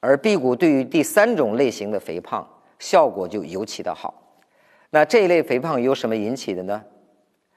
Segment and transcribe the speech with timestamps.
[0.00, 2.48] 而辟谷对于第三种类型的肥胖
[2.78, 4.14] 效果就尤其的好。
[4.90, 6.84] 那这一类肥胖由什么引起的呢？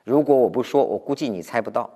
[0.03, 1.90] 如果我不说，我估计你猜不到。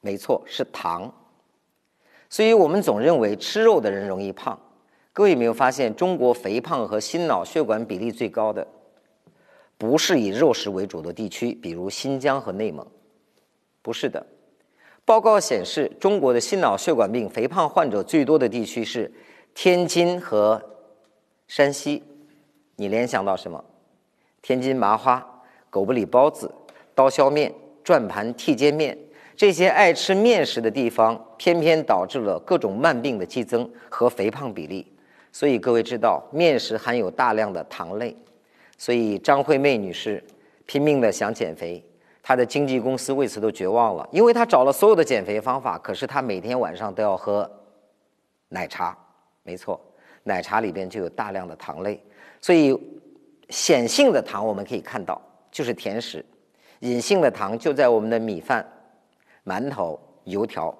[0.00, 1.12] 没错，是糖。
[2.30, 4.58] 所以我们总认为吃肉的人容易胖。
[5.12, 8.64] 各位有没有发现，中国肥胖和心脑血管比例最高的，
[9.76, 12.86] 不是以肉食为主的地区，比如新疆和内蒙，
[13.82, 14.24] 不是的。
[15.08, 19.10] 报告显示，中国的心脑血管病肥胖患者最多的地区是
[19.54, 20.62] 天津和
[21.46, 22.02] 山西。
[22.76, 23.64] 你联想到什么？
[24.42, 25.26] 天津麻花、
[25.70, 26.54] 狗不理包子、
[26.94, 27.50] 刀削面、
[27.82, 28.98] 转盘剔尖面。
[29.34, 34.86] 这些爱吃面食的地方，偏偏导致了各种慢病的激增和肥胖比例。
[35.32, 38.14] 所以各位知道，面食含有大量的糖类。
[38.76, 40.22] 所以张惠妹女士
[40.66, 41.82] 拼命的想减肥，
[42.28, 47.50] 他的经纪公司为此都绝望了，因为他找了所有的减肥方法，可是他每天晚上都要喝
[48.50, 48.94] 奶茶。
[49.42, 49.80] 没错，
[50.24, 51.98] 奶茶里边就有大量的糖类。
[52.42, 52.78] 所以
[53.48, 55.18] 显性的糖我们可以看到
[55.50, 56.22] 就是甜食，
[56.80, 58.62] 隐性的糖就在我们的米饭。
[59.42, 60.76] 馒头、油条、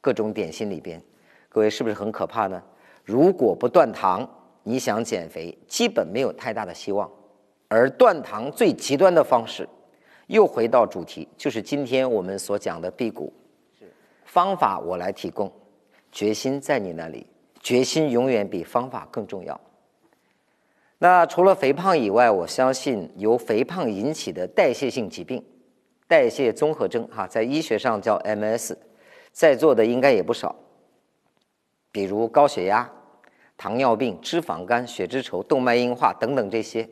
[0.00, 1.02] 各种点心里边，
[1.48, 2.62] 各位是不是很可怕呢？
[3.02, 4.24] 如果不断糖，
[4.62, 7.10] 你想减肥，基本没有太大的希望。
[7.66, 9.68] 而断糖最极端的方式，
[10.26, 13.32] 又回到主题，就是今天我们所讲的辟谷。
[14.24, 15.52] 方法我来提供，
[16.10, 17.26] 决心在你那里，
[17.60, 19.60] 决心永远比方法更重要。
[20.98, 25.44] 那除了肥胖以外，我相信由肥胖引起的代谢性疾病。
[26.06, 28.74] 代谢综合征，哈，在医学上叫 MS，
[29.32, 30.54] 在座的应该也不少。
[31.90, 32.90] 比如高血压、
[33.56, 36.88] 糖尿病、脂肪肝、血脂稠、动脉硬化等等这些，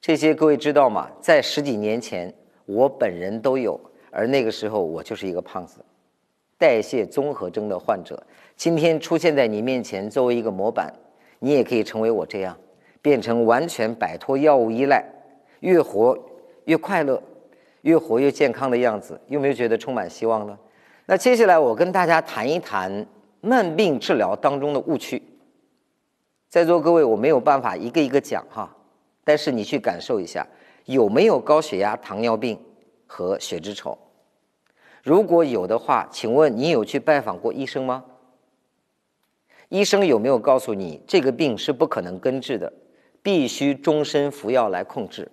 [0.00, 1.10] 这些各位知道吗？
[1.20, 2.34] 在十几年前，
[2.66, 5.84] 我本人都有，而那个时候我就是一个胖子，
[6.58, 8.22] 代谢综合征的患者。
[8.56, 10.92] 今天出现在你面前，作为一个模板，
[11.38, 12.56] 你也可以成为我这样，
[13.00, 15.04] 变成完全摆脱药物依赖，
[15.60, 16.18] 越活
[16.64, 17.22] 越快乐。
[17.82, 20.56] 越活越健康的样子，有没有觉得充满希望呢？
[21.04, 23.04] 那接下来我跟大家谈一谈
[23.40, 25.20] 慢病治疗当中的误区。
[26.48, 28.72] 在座各位，我没有办法一个一个讲哈，
[29.24, 30.46] 但是你去感受一下，
[30.84, 32.58] 有没有高血压、糖尿病
[33.06, 33.96] 和血脂稠？
[35.02, 38.04] 如果有的话，请问你有去拜访过医生吗？
[39.68, 42.72] 医生有没有告诉你这个病是不可能根治的，
[43.22, 45.30] 必须终身服药来控制？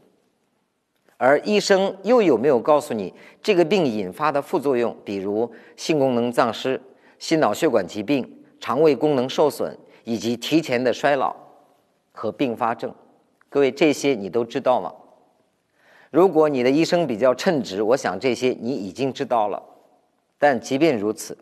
[1.17, 6.81] 而医生又有没有告诉你这个病引发的副作用，比如性功能丧失、
[7.17, 11.35] 心脑血管疾病、肠胃功能受损以及提前的衰老
[12.13, 12.95] 和并发症？
[13.49, 14.93] 各位，这些你都知道吗？
[16.09, 19.61] 如果你的医生比较称职，我想这些你已经知道了。
[20.37, 21.37] 但即便如此，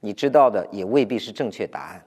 [0.00, 2.06] 你知道的也未必是正确答案。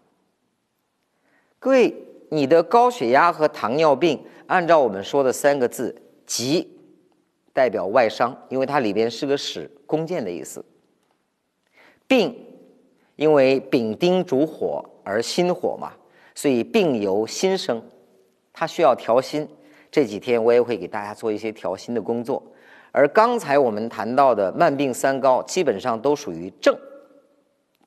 [1.60, 1.94] 各位，
[2.30, 6.02] 你的高血压和糖尿病，按照我们说的三个字。
[6.26, 6.78] 疾
[7.54, 10.64] 代表外伤，因为它里边是个使弓箭的意思。
[12.06, 12.46] 病，
[13.16, 15.94] 因为丙丁主火而心火嘛，
[16.36, 17.82] 所以病由心生，
[18.52, 19.48] 它需要调心。
[19.92, 22.42] 这几天我也会给大家做一些调心的工作。
[22.92, 26.76] 而刚才我们谈到的慢病三高，基本上都属于症。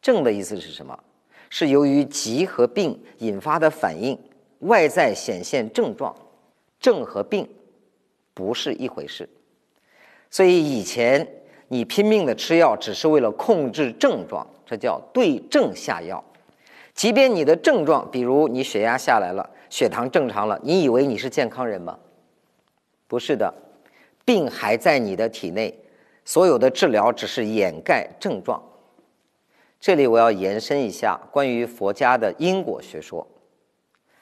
[0.01, 0.99] 症的意思是什么？
[1.49, 4.19] 是由于疾和病引发的反应，
[4.61, 6.15] 外在显现症状。
[6.79, 7.49] 症和病。
[8.33, 9.29] 不是一回事，
[10.31, 11.29] 所以以前
[11.69, 16.25] 你拼命的吃药，只是为了控制症状，这叫对症下药。
[16.95, 21.99] 即便你的症状，比如你血压下来了，血糖正常了，你以为你是健康人吗？
[23.09, 23.55] 不是的，
[24.27, 25.83] 病还在你的体内，
[26.27, 28.63] 所有的治疗只是掩盖症状。
[29.81, 33.27] 这里我要延伸一下关于佛家的因果学说。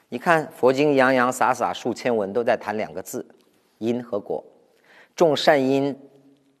[0.07, 3.25] 你看佛经洋洋洒洒数千文都在谈两个字。
[3.79, 4.43] 因和果，
[5.15, 5.97] 种善因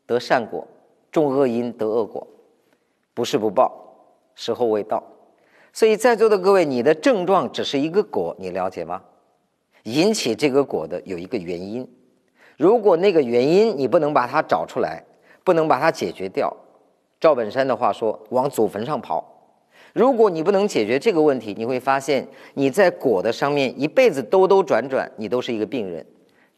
[0.05, 0.65] 得善果，
[1.11, 2.25] 种恶因得恶果，
[3.13, 3.93] 不是不报，
[4.35, 5.03] 时候未到。
[5.71, 9.03] 所以在座的各位，你的症状只是一个果，你了解吗？
[9.83, 11.87] 引起这个果的有一个原因，
[12.57, 15.05] 如果那个原因你不能把它找出来，
[15.43, 16.55] 不能把它解决掉，
[17.19, 19.25] 赵本山的话说，往祖坟上跑。
[19.93, 26.05] 如果你不能解决这个问题，你会发现你在果的上面一辈子兜兜转转，你都是一个病人。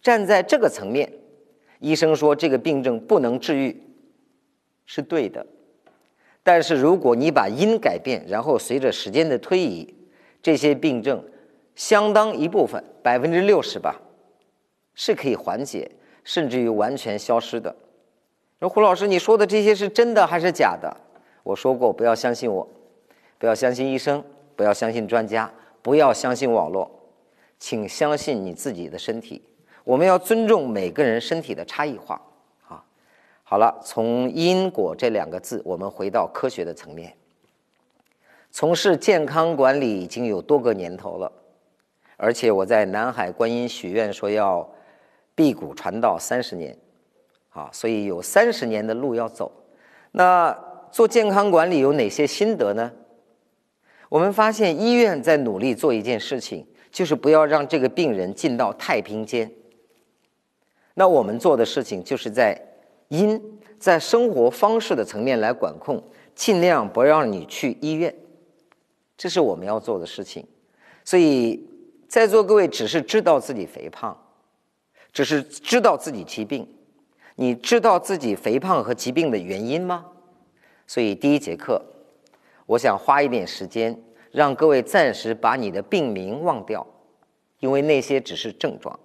[0.02, 1.14] 站在这个层面，
[1.80, 3.82] 医生说这个病症不能治愈，
[4.86, 5.46] 是对的。
[6.44, 9.94] 但是如果你把因改变，然后随着时间的推移，
[10.42, 11.24] 这些病症
[11.76, 14.02] 相当一部分百分之六十吧，
[14.96, 15.92] 是可以缓解，
[16.24, 17.76] 甚至于完全消失的。
[18.60, 20.96] 说胡老师，你说的这些是真的还是假的？
[21.44, 22.68] 我说过不要相信我，
[23.38, 24.24] 不要相信医生，
[24.56, 25.52] 不要相信专家，
[25.82, 26.90] 不要相信网络，
[27.60, 29.42] 请相信你自己的身体。
[29.84, 32.22] 我们要尊重每个人身体的差异化。
[33.52, 37.14] 好了，从因果这两个字，我们回到科学的层面。
[38.50, 41.30] 从事健康管理已经有多个年头了，
[42.16, 44.66] 而且我在南海观音许愿说要
[45.36, 46.78] 辟谷传道三十年，
[47.50, 49.52] 啊，所以有三十年的路要走。
[50.12, 50.58] 那
[50.90, 52.90] 做健康管理有哪些心得呢？
[54.08, 59.52] 我们发现医院在努力做一件事情，就是不要让这个病人进到太平间。
[60.94, 62.58] 那我们做的事情就是在
[63.12, 66.02] 因在生活方式的层面来管控，
[66.34, 68.16] 尽量不让你去医院。
[69.18, 70.48] 这是我们要做的事情，
[71.04, 71.70] 所以
[72.08, 74.18] 在座各位只是知道自己肥胖，
[75.12, 76.66] 只是知道自己疾病，
[77.36, 80.06] 你知道自己肥胖和疾病的原因吗？
[80.88, 81.84] 所以第一节课，
[82.66, 86.88] 我想花一点时间，让各位暂时把你的病名忘掉，
[87.60, 88.98] 因为那些只是症状。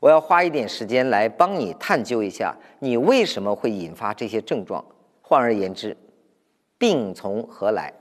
[0.00, 4.84] 我要花一点时间来帮你探究一下，你为什么会引发这些症状。
[5.20, 5.96] 换而言之，
[6.78, 7.92] 病从何来？